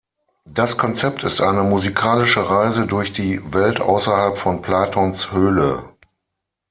Das 0.47 0.77
Konzept 0.79 1.23
ist 1.23 1.41
eine 1.41 1.61
musikalische 1.61 2.49
Reise 2.49 2.87
durch 2.87 3.13
die 3.13 3.53
Welt 3.53 3.79
außerhalb 3.79 4.39
von 4.39 4.63
Platons 4.63 5.31
Höhle. 5.31 5.89